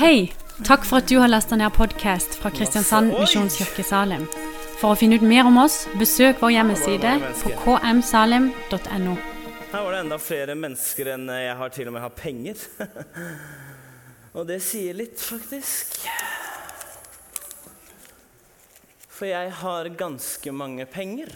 [0.00, 0.32] Hei!
[0.64, 4.22] Takk for at du har lasta ned podkast fra Kristiansand Misjonskirke Salim.
[4.80, 7.10] For å finne ut mer om oss, besøk vår hjemmeside
[7.60, 9.16] på kmsalim.no.
[9.74, 12.62] Her var det enda flere mennesker enn jeg har til og med har penger.
[14.40, 16.00] og det sier litt, faktisk.
[19.18, 21.28] For jeg har ganske mange penger.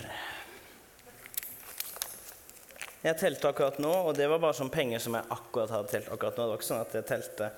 [3.05, 6.09] Jeg telte akkurat nå, og det var bare sånne penger som jeg akkurat hadde telt
[6.09, 6.49] akkurat nå.
[6.49, 7.53] Det var ikke sånn at jeg telte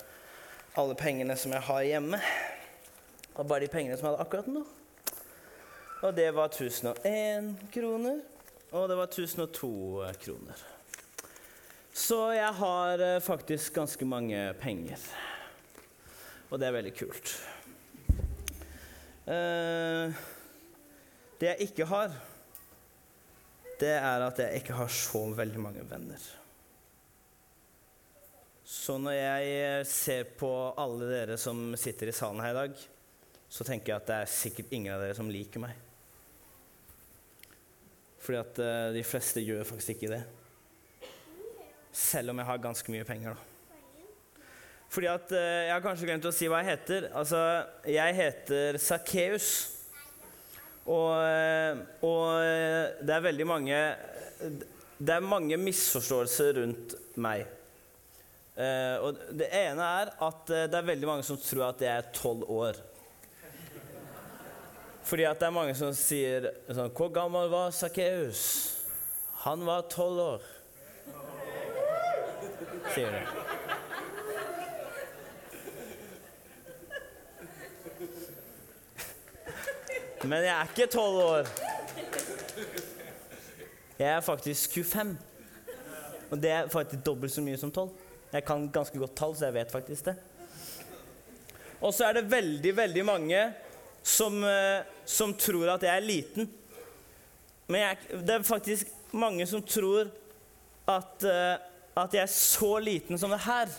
[0.77, 2.21] alle pengene som jeg har hjemme.
[3.37, 4.65] Og bare de pengene som jeg hadde akkurat nå.
[6.05, 8.21] Og det var 1001 kroner,
[8.77, 9.71] og det var 1002
[10.21, 10.65] kroner.
[11.97, 15.01] Så jeg har eh, faktisk ganske mange penger.
[16.51, 17.33] Og det er veldig kult.
[19.27, 20.19] Eh,
[21.41, 22.13] det jeg ikke har,
[23.81, 26.21] det er at jeg ikke har så veldig mange venner.
[28.67, 32.81] Så når jeg ser på alle dere som sitter i salen her i dag,
[33.47, 35.77] så tenker jeg at det er sikkert ingen av dere som liker meg.
[38.25, 40.25] Fordi at uh, de fleste gjør faktisk ikke det.
[41.95, 43.53] Selv om jeg har ganske mye penger, da.
[44.91, 47.07] Fordi at uh, Jeg har kanskje glemt å si hva jeg heter.
[47.15, 47.43] Altså,
[47.87, 49.51] jeg heter Sakkeus.
[50.87, 51.15] Og,
[52.07, 52.27] og
[53.03, 53.79] det er veldig mange
[55.03, 57.43] Det er mange misforståelser rundt meg.
[58.57, 62.47] Og det ene er at det er veldig mange som tror at jeg er tolv
[62.49, 62.79] år.
[65.07, 68.41] Fordi at det er mange som sier sånn Hvor gammel var Sakkeus?
[69.45, 70.47] Han var tolv år.
[72.95, 73.21] Sier de.
[80.27, 81.53] Men jeg er ikke tolv år.
[83.99, 85.15] Jeg er faktisk 25.
[86.31, 87.95] Og det er faktisk dobbelt så mye som tolv.
[88.33, 90.17] Jeg kan ganske godt tall, så jeg vet faktisk det.
[91.81, 93.41] Og så er det veldig, veldig mange
[94.03, 96.49] som, eh, som tror at jeg er liten.
[97.67, 100.11] Men jeg, det er faktisk mange som tror
[100.87, 101.57] at, uh,
[101.99, 103.73] at jeg er så liten som det her.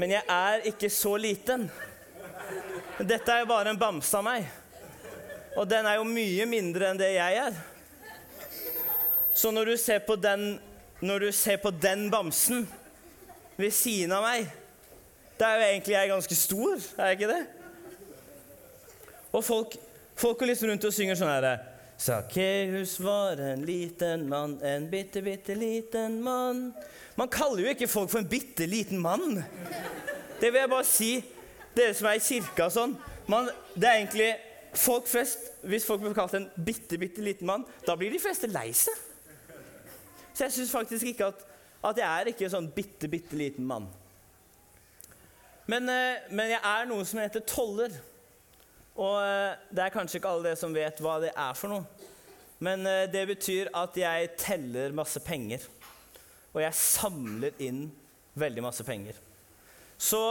[0.00, 1.66] Men jeg er ikke så liten.
[3.00, 4.48] Dette er jo bare en bamse av meg.
[5.58, 7.60] Og den er jo mye mindre enn det jeg er.
[9.40, 10.58] Så når du ser på den,
[11.00, 12.66] når du ser på den bamsen
[13.56, 14.50] ved siden av meg
[15.40, 17.44] da er jo egentlig jeg ganske stor, er jeg ikke det?
[19.32, 19.76] Og folk,
[20.20, 21.54] folk går liksom rundt og synger sånn herre
[22.00, 26.62] Sakkeus var en liten mann, en bitte, bitte liten mann.
[27.16, 29.42] Man kaller jo ikke folk for en bitte liten mann.
[30.40, 31.10] Det vil jeg bare si,
[31.76, 32.96] dere som er i kirka og sånn.
[33.28, 34.30] Man, det er egentlig
[34.76, 38.48] folk flest Hvis folk blir kalt en bitte, bitte liten mann, da blir de fleste
[38.48, 38.96] lei seg.
[40.40, 41.40] Så jeg syns faktisk ikke at,
[41.84, 43.90] at jeg er ikke en sånn bitte, bitte liten mann.
[45.68, 47.92] Men, eh, men, jeg er noe som heter toller.
[48.96, 52.08] Og eh, det er kanskje ikke alle dere som vet hva det er for noe.
[52.64, 55.66] Men eh, det betyr at jeg teller masse penger.
[56.54, 57.82] Og jeg samler inn
[58.40, 59.18] veldig masse penger.
[60.00, 60.22] Så,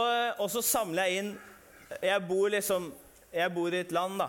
[0.42, 1.28] og så samler jeg inn
[2.02, 2.88] Jeg bor liksom
[3.30, 4.26] Jeg bor i et land da,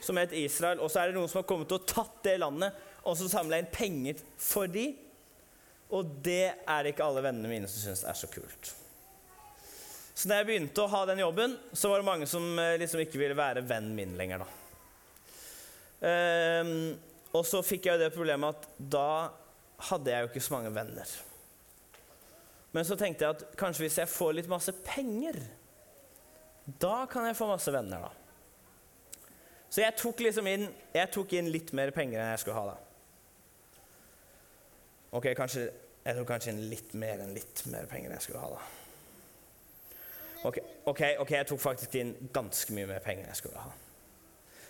[0.00, 2.72] som heter Israel, og så er det noen som har kommet og tatt det landet,
[3.02, 4.86] og så samler jeg inn penger for de.
[5.92, 8.72] Og det er ikke alle vennene mine som syns er så kult.
[10.14, 13.02] Så da jeg begynte å ha den jobben, så var det mange som eh, liksom
[13.02, 14.44] ikke ville være vennen min lenger.
[14.44, 14.58] da.
[16.02, 16.72] Um,
[17.32, 19.30] og så fikk jeg jo det problemet at da
[19.88, 21.12] hadde jeg jo ikke så mange venner.
[22.72, 25.38] Men så tenkte jeg at kanskje hvis jeg får litt masse penger,
[26.80, 28.12] da kan jeg få masse venner, da.
[29.72, 32.74] Så jeg tok liksom inn, jeg tok inn litt mer penger enn jeg skulle ha
[32.74, 32.91] da.
[35.12, 35.70] Ok, kanskje,
[36.02, 38.62] Jeg tok kanskje litt mer enn litt mer penger enn jeg skulle ha da.
[40.48, 40.56] Ok,
[40.90, 43.70] ok, ok, jeg tok faktisk inn ganske mye mer penger enn jeg skulle ha.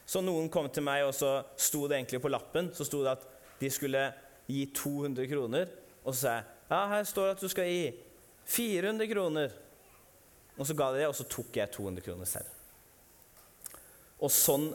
[0.04, 3.14] Så noen kom til meg, og så sto det egentlig på lappen så sto det
[3.14, 3.24] at
[3.62, 4.02] de skulle
[4.50, 5.72] gi 200 kroner.
[6.02, 7.86] Og så sa jeg ja, her står det at du skal gi
[8.52, 9.56] 400 kroner.
[10.58, 12.52] Og så ga de det, og så tok jeg 200 kroner selv.
[14.20, 14.68] Og sånn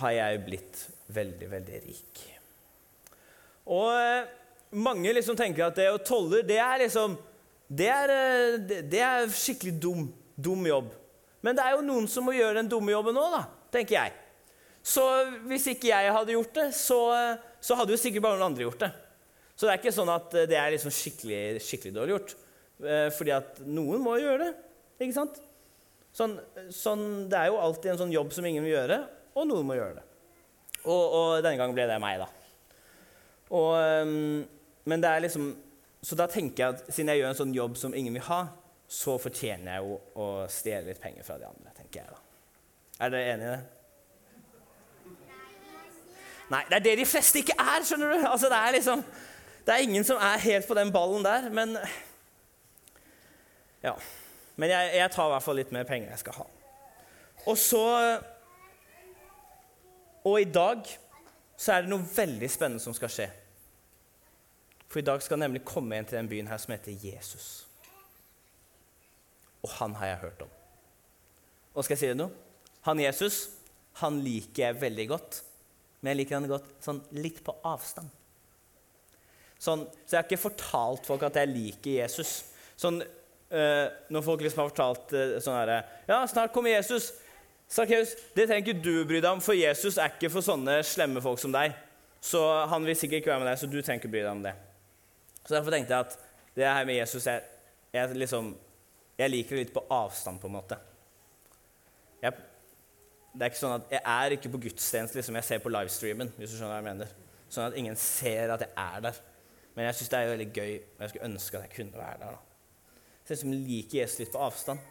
[0.00, 0.84] har jeg blitt
[1.14, 2.26] veldig, veldig rik.
[3.70, 4.39] Og eh,
[4.70, 7.18] mange liksom tenker at det å tolle, det er liksom
[7.70, 10.90] det er, eh, det er skikkelig dum, dum jobb.
[11.40, 14.16] Men det er jo noen som må gjøre den dumme jobben nå, da, tenker jeg.
[14.82, 15.04] Så
[15.46, 16.98] hvis ikke jeg hadde gjort det, så,
[17.62, 18.90] så hadde jo sikkert bare noen andre gjort det.
[19.54, 22.34] Så det er ikke sånn at det er liksom skikkelig, skikkelig dårlig gjort.
[22.80, 24.52] Eh, fordi at noen må gjøre det.
[25.04, 25.40] ikke sant?
[26.16, 26.38] Sånn,
[26.74, 29.02] sånn, det er jo alltid en sånn jobb som ingen vil gjøre,
[29.36, 30.06] og noen må gjøre det.
[30.80, 32.30] Og, og denne gangen ble det meg, da.
[33.54, 33.70] Og,
[34.08, 34.40] um,
[34.84, 35.50] men det er liksom
[36.02, 38.40] så da tenker jeg at siden jeg gjør en sånn jobb som ingen vil ha,
[38.90, 41.72] så fortjener jeg jo å stjele litt penger fra de andre.
[41.76, 42.20] tenker jeg da.
[43.00, 43.60] Er dere enig i det?
[46.50, 48.24] Nei, det er det de fleste ikke er, skjønner du.
[48.26, 49.04] Altså, det, er liksom,
[49.66, 51.76] det er ingen som er helt på den ballen der, men
[53.84, 53.94] Ja.
[54.60, 56.46] Men jeg, jeg tar i hvert fall litt mer penger jeg skal ha.
[57.48, 57.84] Og så
[60.24, 60.84] Og i dag
[61.56, 63.28] så er det noe veldig spennende som skal skje.
[64.90, 67.66] For i dag skal nemlig komme inn til den byen her som heter Jesus.
[69.62, 70.52] Og han har jeg hørt om.
[71.74, 72.32] Og skal jeg si deg noe?
[72.88, 73.44] Han Jesus
[74.00, 75.40] han liker jeg veldig godt,
[76.00, 78.08] men jeg liker han godt sånn litt på avstand.
[79.60, 82.30] Sånn, så jeg har ikke fortalt folk at jeg liker Jesus.
[82.80, 87.10] Sånn, øh, når folk liksom har fortalt øh, sånn herre Ja, snart kommer Jesus.
[87.70, 91.20] Sakkeus, det trenger ikke du bry deg om, for Jesus er ikke for sånne slemme
[91.22, 91.76] folk som deg.
[92.24, 92.40] Så
[92.72, 94.56] han vil sikkert ikke være med deg, så du trenger ikke bry deg om det.
[95.50, 96.12] Så Derfor tenkte jeg at
[96.54, 97.42] det her med Jesus jeg,
[97.92, 98.52] jeg, liksom,
[99.18, 100.76] jeg liker det litt på avstand, på en måte.
[102.22, 102.36] Jeg,
[103.32, 106.30] det er ikke sånn at Jeg er ikke på gudstjeneste liksom jeg ser på livestreamen.
[106.36, 107.10] hvis du skjønner hva jeg mener.
[107.50, 109.18] Sånn at ingen ser at jeg er der.
[109.74, 112.20] Men jeg syns det er veldig gøy, og jeg skulle ønske at jeg kunne være
[112.20, 112.36] der.
[112.36, 113.00] da.
[113.24, 114.84] Så jeg liksom liker Jesus litt på avstand.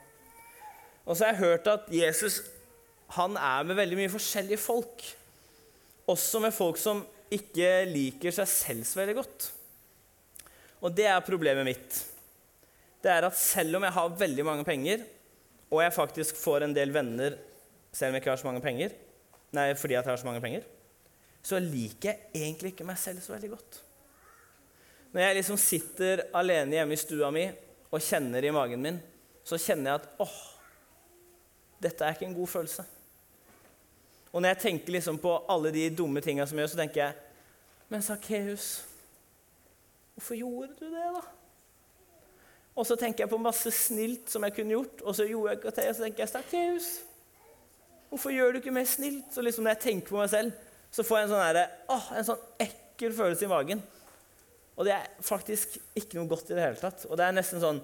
[1.06, 2.42] Og så har jeg hørt at Jesus
[3.16, 5.08] han er med veldig mye forskjellige folk.
[6.12, 9.48] Også med folk som ikke liker seg selv så veldig godt.
[10.80, 12.00] Og det er problemet mitt.
[13.04, 15.04] Det er at selv om jeg har veldig mange penger,
[15.70, 17.38] og jeg faktisk får en del venner
[17.92, 18.94] selv om jeg ikke har så mange penger,
[19.56, 20.66] nei, fordi jeg har så mange penger,
[21.42, 23.80] så liker jeg egentlig ikke meg selv så veldig godt.
[25.12, 27.48] Når jeg liksom sitter alene hjemme i stua mi
[27.90, 29.00] og kjenner i magen min,
[29.42, 30.38] så kjenner jeg at åh,
[31.82, 32.86] dette er ikke en god følelse.
[34.30, 37.02] Og når jeg tenker liksom på alle de dumme tinga som jeg gjør, så tenker
[37.02, 37.26] jeg
[37.90, 38.84] Men Sakkeus,
[40.20, 41.22] Hvorfor gjorde du det, da?
[42.76, 45.60] Og så tenker jeg på masse snilt som jeg kunne gjort, og så gjorde jeg
[45.60, 45.86] ikke det.
[45.88, 46.88] Og så tenker jeg stakkars,
[48.10, 49.30] hvorfor gjør du ikke mer snilt?
[49.32, 50.58] Så liksom når jeg tenker på meg selv,
[50.92, 53.84] så får jeg en sånn, der, åh, en sånn ekkel følelse i magen.
[54.76, 57.06] Og det er faktisk ikke noe godt i det hele tatt.
[57.08, 57.80] Og det er nesten sånn,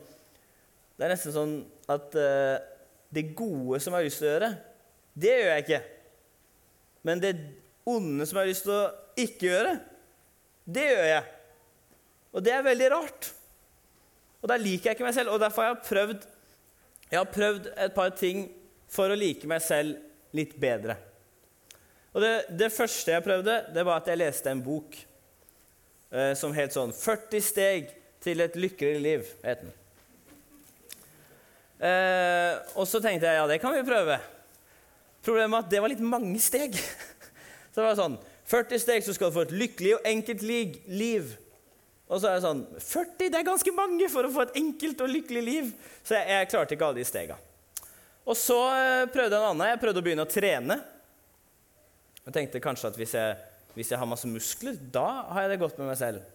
[1.00, 1.56] er nesten sånn
[1.96, 2.58] at uh,
[3.16, 4.52] det gode som jeg har lyst til å gjøre,
[5.24, 5.82] det gjør jeg ikke.
[7.08, 7.34] Men det
[7.88, 9.74] onde som jeg har lyst til å ikke gjøre,
[10.76, 11.35] det gjør jeg.
[12.36, 13.32] Og det er veldig rart.
[14.44, 15.32] Og der liker jeg ikke meg selv.
[15.34, 16.26] Og derfor har jeg prøvd,
[17.12, 18.46] jeg har prøvd et par ting
[18.92, 19.96] for å like meg selv
[20.36, 20.98] litt bedre.
[22.16, 24.94] Og det, det første jeg prøvde, det var at jeg leste en bok
[26.12, 27.90] eh, som het sånn 40 steg
[28.24, 29.34] til et lykkelig liv.
[29.44, 29.74] het den.
[31.76, 34.20] Eh, og så tenkte jeg ja, det kan vi prøve.
[35.26, 36.78] Problemet var at det var litt mange steg.
[37.74, 38.16] Så det var sånn
[38.48, 41.34] 40 steg, så skal du få et lykkelig og enkelt liv.
[42.06, 45.00] Og så er det sånn 40 det er ganske mange for å få et enkelt
[45.02, 45.72] og lykkelig liv.
[46.06, 47.38] Så jeg, jeg klarte ikke alle de stega.
[48.26, 49.72] Og så eh, prøvde jeg en annen.
[49.72, 50.78] Jeg prøvde å begynne å trene.
[52.26, 53.36] Jeg tenkte kanskje at hvis jeg,
[53.78, 56.26] hvis jeg har masse muskler, da har jeg det godt med meg selv.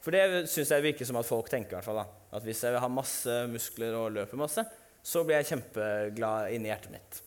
[0.00, 1.76] For det syns jeg virker som at folk tenker.
[1.76, 2.22] Hvert fall, da.
[2.38, 4.64] At hvis jeg har masse muskler og løper masse,
[5.02, 7.20] så blir jeg kjempeglad inni hjertet mitt.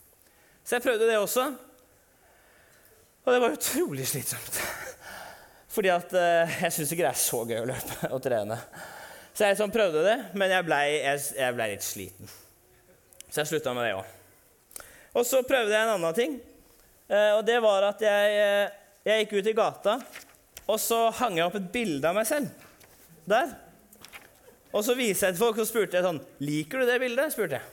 [0.63, 1.45] Så jeg prøvde det også.
[3.23, 4.59] Og det var utrolig slitsomt.
[5.73, 8.59] Fordi at uh, jeg syns ikke det er så gøy å løpe og trene.
[9.33, 10.85] Så jeg sånn prøvde det, men jeg blei
[11.57, 12.29] ble litt sliten.
[13.25, 14.11] Så jeg slutta med det òg.
[15.17, 16.37] Og så prøvde jeg en annen ting.
[17.09, 19.97] Uh, og det var at jeg, uh, jeg gikk ut i gata,
[20.63, 22.53] og så hang jeg opp et bilde av meg selv
[23.27, 23.51] der.
[24.73, 27.33] Og så viste jeg til folk og spurte jeg sånn Liker du det bildet?
[27.33, 27.69] spurte jeg.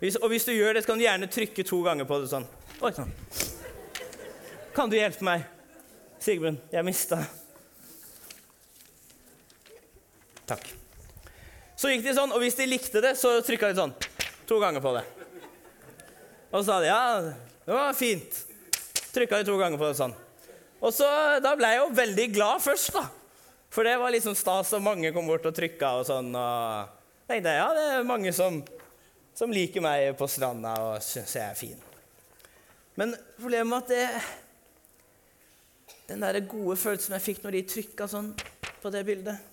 [0.00, 2.28] Hvis, og hvis du gjør det, så kan du gjerne trykke to ganger på det
[2.32, 2.44] sånn.
[2.84, 3.12] Oi sånn.
[4.74, 5.46] Kan du hjelpe meg?
[6.24, 7.18] Sigbjørn, jeg mista
[10.48, 10.64] Takk.
[11.80, 13.94] Så gikk de sånn, og hvis de likte det, så trykka de sånn.
[14.48, 15.02] To ganger på det.
[16.50, 16.98] Og så sa de ja,
[17.64, 18.36] det var fint.
[19.14, 20.12] Trykka de to ganger på det sånn.
[20.84, 21.08] Og så,
[21.40, 23.06] Da ble jeg jo veldig glad først, da.
[23.72, 26.28] For det var liksom stas, og mange kom bort og trykka og sånn.
[26.36, 28.60] Og tenkte ja, det er mange som,
[29.32, 31.80] som liker meg på stranda og syns jeg er fin.
[33.00, 34.43] Men problemet er at det
[36.08, 38.30] den der gode følelsen jeg fikk når de trykka sånn
[38.82, 39.50] på det bildet,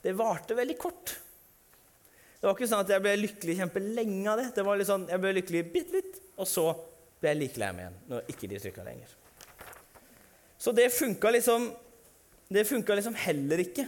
[0.00, 1.14] det varte veldig kort.
[2.40, 4.46] Det var ikke sånn at jeg ble lykkelig kjempelenge av det.
[4.56, 6.70] Det var litt sånn, Jeg ble lykkelig bitte litt, og så
[7.20, 9.16] ble jeg like lei meg igjen når ikke de trykka lenger.
[10.60, 11.70] Så det funka liksom
[12.50, 13.84] Det funka liksom heller ikke.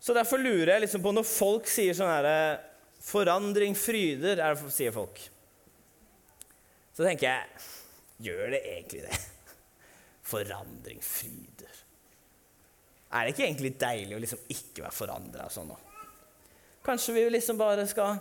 [0.00, 2.60] Så derfor lurer jeg liksom på når folk sier sånn herre
[3.06, 5.20] 'Forandring fryder', er det, sier folk.
[6.96, 7.46] Så tenker jeg
[8.18, 9.18] Gjør det egentlig det?
[10.26, 11.82] Forandring fryder.
[13.14, 15.76] Er det ikke egentlig deilig å liksom ikke være forandra sånn nå?
[16.86, 18.18] Kanskje vi liksom bare skal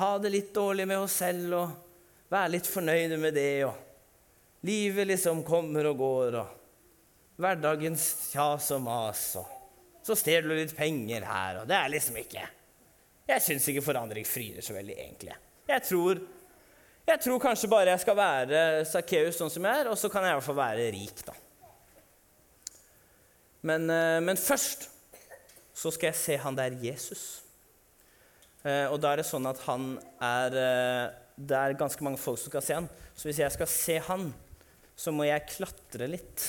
[0.00, 3.64] ha det litt dårlig med oss selv og være litt fornøyde med det.
[3.68, 9.24] og Livet liksom kommer og går, og hverdagens kjas og mas.
[9.40, 12.46] og Så stjeler du litt penger her, og det er liksom ikke
[13.30, 15.36] Jeg syns ikke forandring fryder så veldig, egentlig.
[15.70, 16.18] Jeg tror,
[17.08, 20.24] jeg tror kanskje bare jeg skal være Sakkeus sånn som jeg er, og så kan
[20.26, 21.36] jeg i hvert fall være rik, da.
[23.66, 24.88] Men, eh, men først
[25.76, 27.42] så skal jeg se han der Jesus.
[28.64, 31.04] Eh, og da er det sånn at han er eh,
[31.40, 32.88] Det er ganske mange folk som skal se han.
[33.16, 34.26] Så hvis jeg skal se han,
[34.92, 36.44] så må jeg klatre litt.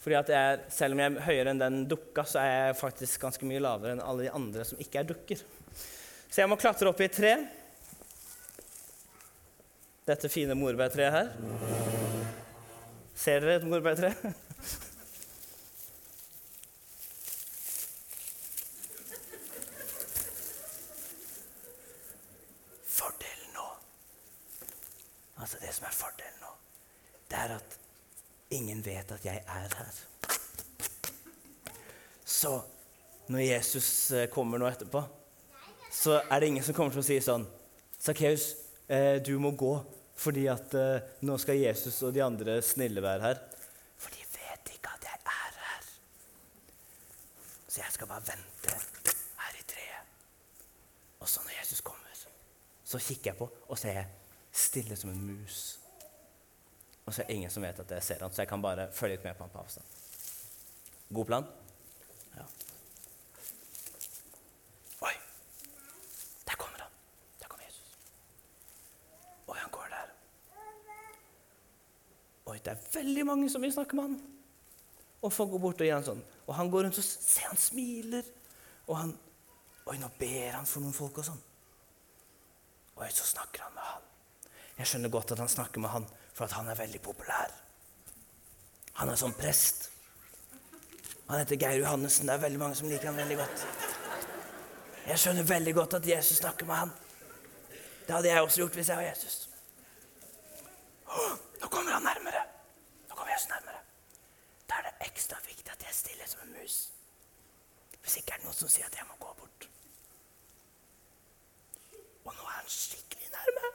[0.00, 3.24] Fordi at jeg, Selv om jeg er høyere enn den dukka, så er jeg faktisk
[3.24, 5.40] ganske mye lavere enn alle de andre som ikke er dukker.
[6.28, 7.32] Så jeg må klatre opp i et tre.
[10.10, 11.28] Dette fine morbærtreet her.
[13.14, 14.08] Ser dere et morbærtre?
[22.86, 23.66] Fordelen nå
[25.36, 26.50] Altså, det som er fordelen nå,
[27.30, 27.78] det er at
[28.50, 30.02] ingen vet at jeg er her.
[32.24, 32.60] Så
[33.28, 35.04] når Jesus eh, kommer nå etterpå,
[35.92, 37.46] så er det ingen som kommer til å si sånn
[38.00, 38.56] Sakkeus,
[38.88, 39.74] eh, du må gå
[40.20, 43.40] fordi at eh, nå skal Jesus og de andre snille være her.
[44.00, 45.86] For de vet ikke at jeg er her.
[47.66, 48.74] Så jeg skal bare vente
[49.40, 50.12] her i treet.
[51.20, 52.24] Og så når Jesus kommer,
[52.84, 54.08] så kikker jeg på, og så er jeg
[54.52, 55.78] stille som en mus.
[57.06, 58.88] Og så er det ingen som vet at jeg ser han, så jeg kan bare
[58.92, 59.86] følge litt med på han på avstand.
[61.14, 61.46] God plan?
[62.36, 62.44] Ja.
[65.06, 65.14] Oi!
[66.46, 66.90] Der kommer han.
[67.40, 67.96] Der kommer Jesus.
[69.46, 70.12] Oi, han går der.
[72.60, 74.20] Oi, det er veldig mange som vil snakke med han.
[75.24, 76.20] Og folk går bort og gir han sånn.
[76.44, 78.26] Og han går rundt og ser han smiler.
[78.88, 79.18] Og han
[79.88, 81.40] Oi, nå ber han for noen folk og sånn.
[83.00, 84.04] Oi, så snakker han med han.
[84.76, 87.50] Jeg skjønner godt at han snakker med han, for at han er veldig populær.
[89.00, 89.88] Han er sånn prest.
[91.26, 92.28] Han heter Geir Johannessen.
[92.28, 93.66] Det er veldig mange som liker han veldig godt.
[95.08, 96.94] Jeg skjønner veldig godt at Jesus snakker med han.
[98.06, 99.50] Det hadde jeg også gjort hvis jeg var Jesus.
[101.10, 102.42] Åh, nå kommer han nærmere.
[103.08, 103.80] Nå kommer Jesus nærmere.
[104.68, 106.92] Da er det ekstra viktig at jeg er stille som en mus.
[108.00, 109.68] Hvis ikke er det noen som sier at jeg må gå bort.
[112.26, 113.70] Og nå er han skikkelig nærme.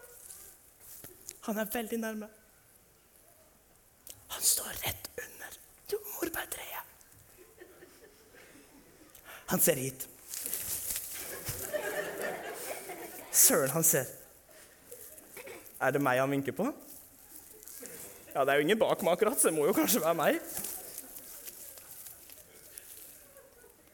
[1.48, 2.30] Han er veldig nærme.
[4.36, 5.58] Han står rett under
[5.94, 6.94] jordbærtreet.
[9.54, 10.08] Han ser hit.
[13.36, 14.10] Søren, han ser.
[15.82, 16.70] Er det meg han vinker på?
[18.34, 20.40] Ja, det er jo ingen bak meg akkurat, så det må jo kanskje være meg.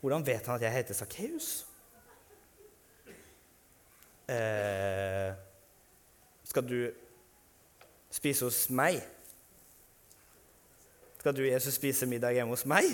[0.02, 1.50] Hvordan vet han at jeg heter Sakkeus?
[4.32, 5.34] Eh,
[6.48, 6.78] skal du
[8.12, 8.98] spise hos meg?
[11.22, 12.88] Skal du, Jesus, spise middag hjemme hos meg?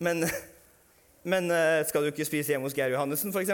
[0.00, 0.24] Men,
[1.32, 3.52] men eh, skal du ikke spise hjemme hos Geir Johannessen, f.eks.?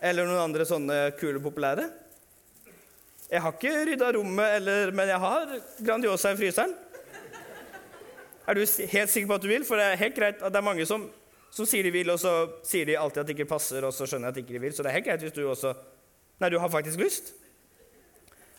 [0.00, 1.90] Eller noen andre sånne kule, populære?
[3.26, 6.72] Jeg har ikke rydda rommet, eller, men jeg har Grandiosa i fryseren.
[8.46, 9.64] Er du helt sikker på at du vil?
[9.66, 11.08] For det er helt greit at det er mange som,
[11.50, 12.34] som sier de vil, og så
[12.66, 14.76] sier de alltid at det ikke passer, og så skjønner jeg at de ikke vil.
[14.76, 15.74] Så det er helt greit hvis du også
[16.36, 17.30] Nei, du har faktisk lyst?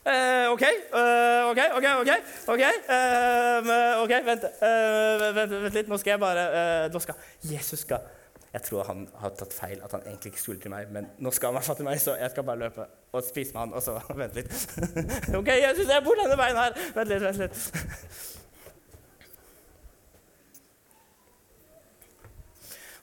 [0.07, 1.85] Eh, OK, eh, OK, OK.
[2.01, 2.09] OK,
[2.47, 5.91] ok, eh, ok, vent, eh, vent, vent, litt.
[5.91, 8.07] Nå skal jeg bare eh, Nå skal Jesus skal
[8.53, 11.33] Jeg tror han har tatt feil, at han egentlig ikke skulle til meg, men nå
[11.35, 13.83] skal han være til meg, så jeg skal bare løpe og spise med han, og
[13.83, 14.57] så vent litt.
[15.41, 16.81] OK, Jesus, jeg bor denne veien her.
[16.95, 18.33] Vent litt, vent litt.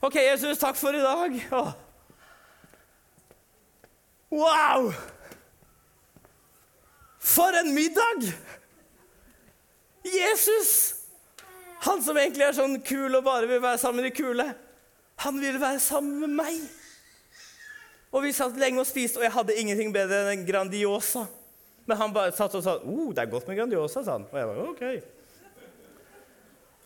[0.05, 1.47] OK, Jesus, takk for i dag.
[1.51, 1.71] Åh.
[4.29, 4.91] Wow!
[7.19, 8.27] For en middag!
[10.05, 10.93] Jesus,
[11.81, 14.45] han som egentlig er sånn kul og bare vil være sammen med de kule,
[15.25, 16.59] han ville være sammen med meg.
[18.13, 21.25] Og vi satt lenge og spiste, og jeg hadde ingenting bedre enn en Grandiosa.
[21.89, 24.29] Men han bare satt og sa oh, 'Det er godt med Grandiosa', sa han.
[24.29, 24.83] Og jeg bare OK.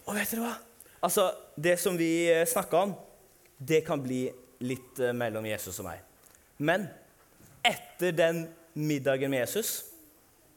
[0.08, 0.56] Og vet dere hva?
[1.04, 2.96] Altså, Det som vi snakka om,
[3.60, 4.24] det kan bli
[4.64, 6.04] litt eh, mellom Jesus og meg.
[6.58, 6.88] Men
[7.66, 8.46] etter den
[8.80, 9.74] middagen med Jesus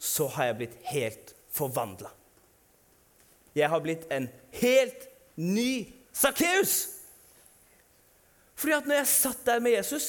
[0.02, 2.10] så har jeg blitt helt forvandla.
[3.54, 4.30] Jeg har blitt en
[4.62, 6.88] helt ny Sakkeus!
[8.54, 10.06] Fordi at når jeg satt der med Jesus,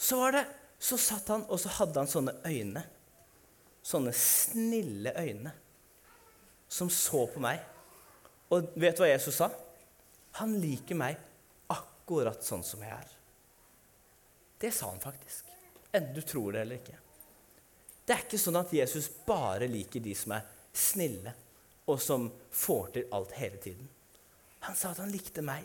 [0.00, 0.44] så var det,
[0.80, 2.82] så satt han, og så hadde han sånne øyne.
[3.84, 5.52] Sånne snille øyne.
[6.68, 7.60] som så på meg.
[8.50, 9.46] Og vet du hva Jesus sa?
[10.40, 11.20] Han liker meg
[12.04, 13.12] akkurat sånn som jeg er.
[14.60, 15.48] Det sa han faktisk.
[15.92, 16.98] Enten du tror det eller ikke.
[18.04, 20.44] Det er ikke sånn at Jesus bare liker de som er
[20.74, 21.32] snille,
[21.88, 23.88] og som får til alt hele tiden.
[24.64, 25.64] Han sa at han likte meg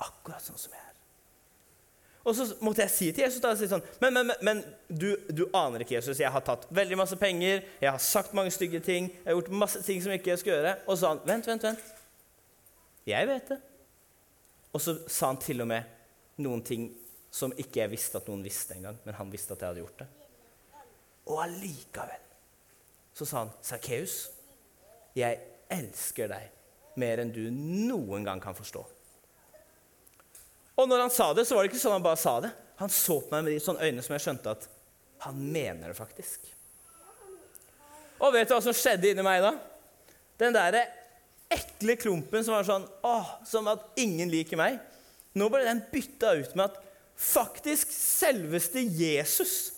[0.00, 0.94] akkurat sånn som jeg er.
[2.28, 5.84] Og så måtte jeg si til Jesus da, sånn, Men, men, men du, du, aner
[5.84, 6.20] ikke, Jesus.
[6.20, 9.54] Jeg har tatt veldig masse penger, jeg har sagt mange stygge ting, jeg har gjort
[9.64, 10.74] masse ting som ikke jeg skal gjøre.
[10.84, 11.94] Og så sa han, vent, vent, vent.
[13.08, 13.60] Jeg vet det.
[14.72, 16.88] Og så sa han til og med noen ting
[17.32, 20.02] som ikke jeg visste at noen visste engang, men han visste at jeg hadde gjort
[20.02, 20.08] det.
[21.28, 22.24] Og allikevel
[23.18, 24.30] så sa han, 'Sakkeus,
[25.18, 26.50] jeg elsker deg
[26.96, 28.84] mer enn du noen gang kan forstå.'
[30.78, 32.52] Og når han sa det, så var det ikke sånn han bare sa det.
[32.78, 34.68] Han så på meg med de sånne øyne som jeg skjønte at
[35.26, 36.46] han mener det faktisk.
[38.22, 39.52] Og vet du hva som skjedde inni meg da?
[40.38, 40.84] Den derre
[41.52, 44.78] ekle klumpen som var sånn åh, Som at ingen liker meg.
[45.38, 46.78] Nå ble den bytta ut med at
[47.18, 49.72] faktisk selveste Jesus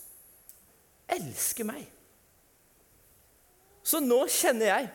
[1.10, 1.84] elsker meg.
[3.82, 4.90] Så nå kjenner jeg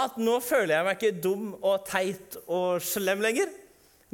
[0.00, 3.50] at nå føler jeg meg ikke dum og teit og slem lenger.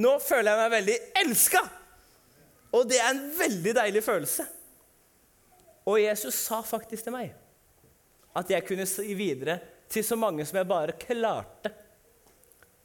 [0.01, 1.63] Nå føler jeg meg veldig elska!
[2.77, 4.45] Og det er en veldig deilig følelse.
[5.87, 7.35] Og Jesus sa faktisk til meg
[8.37, 11.73] at jeg kunne si videre til så mange som jeg bare klarte,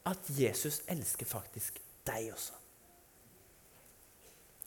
[0.06, 2.58] at Jesus elsker faktisk deg også.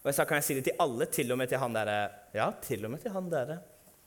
[0.03, 1.97] Og jeg sa, Kan jeg si det til alle, til og med til han derre
[2.35, 3.57] Ja, til og med til han derre.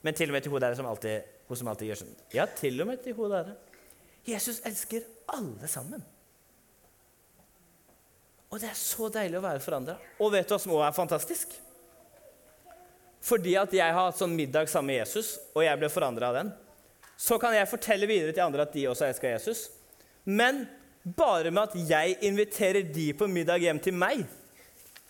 [0.07, 1.27] Men til og med til hun der som alltid,
[1.59, 2.15] som alltid gjør sånn.
[2.33, 3.57] Ja, til og med til hun derre.
[4.29, 5.03] Jesus elsker
[5.35, 6.05] alle sammen.
[8.49, 9.97] Og det er så deilig å være forandra.
[10.23, 11.57] Og vet du hva som òg er fantastisk?
[13.29, 16.39] Fordi at jeg har hatt sånn middag sammen med Jesus, og jeg ble forandra av
[16.39, 16.53] den,
[17.19, 19.67] så kan jeg fortelle videre til andre at de også elsker Jesus.
[20.25, 20.67] Men
[21.19, 24.23] bare med at jeg inviterer de på middag hjem til meg,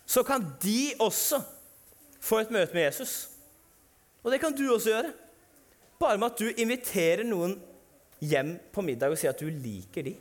[0.08, 1.42] så kan de også
[2.20, 3.28] få et møte med Jesus.
[4.24, 5.12] Og det kan du også gjøre.
[6.00, 7.58] Bare med at du inviterer noen
[8.24, 10.16] hjem på middag og sier at du liker de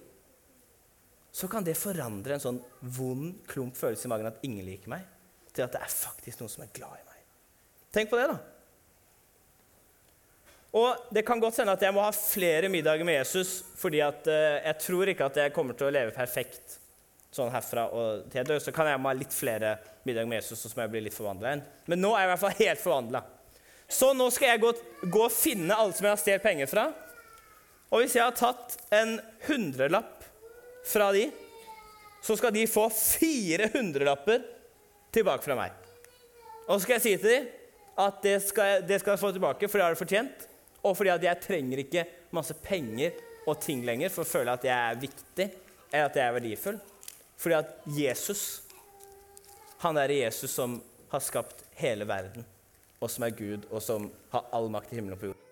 [1.38, 2.60] så kan det forandre en sånn
[2.96, 5.04] vond klump følelse i magen at ingen liker meg,
[5.54, 7.20] til at det er faktisk noen som er glad i meg.
[7.94, 8.38] Tenk på det, da.
[10.76, 14.28] Og Det kan godt hende at jeg må ha flere middager med Jesus, fordi at,
[14.28, 16.80] uh, jeg tror ikke at jeg kommer til å leve perfekt
[17.34, 18.62] sånn herfra og til jeg dør.
[18.64, 19.78] Så kan jeg ha litt flere
[20.08, 21.66] middager med Jesus, så må jeg bli litt forvandla igjen.
[21.92, 23.24] Men nå er jeg i hvert fall helt forvandla.
[23.88, 24.72] Så nå skal jeg gå,
[25.08, 26.88] gå og finne alle som jeg har stjålet penger fra.
[27.88, 29.16] Og hvis jeg har tatt en
[29.48, 30.26] hundrelapp
[30.88, 31.30] fra de,
[32.24, 34.44] så skal de få fire hundrelapper
[35.16, 35.76] tilbake fra meg.
[36.68, 37.48] Og så skal jeg si til dem
[37.98, 40.44] at det skal, det skal jeg få tilbake, for det har det fortjent.
[40.84, 44.68] Og fordi at jeg trenger ikke masse penger og ting lenger for å føle at
[44.68, 45.48] jeg er viktig
[45.92, 46.80] eller at jeg er verdifull.
[47.38, 48.44] Fordi at Jesus,
[49.84, 50.80] han er Jesus som
[51.12, 52.46] har skapt hele verden,
[53.00, 55.44] og som er Gud, og som har all makt i himmelen og på jorden.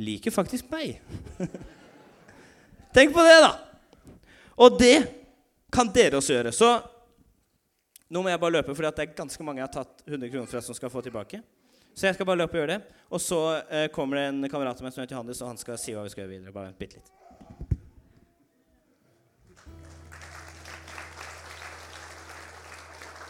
[0.00, 1.00] liker faktisk meg.
[2.96, 3.69] Tenk på det, da!
[4.60, 4.96] Og det
[5.72, 6.52] kan dere også gjøre.
[6.52, 6.68] Så
[8.10, 10.50] nå må jeg bare løpe, for det er ganske mange jeg har tatt 100 kroner
[10.50, 11.40] fra som skal få tilbake.
[11.94, 12.98] Så jeg skal bare løpe og gjøre det.
[13.10, 15.80] Og så eh, kommer det en kamerat av meg som heter Johannes, og han skal
[15.80, 16.54] si hva vi skal gjøre videre.
[16.54, 17.29] Bare vent bitte litt.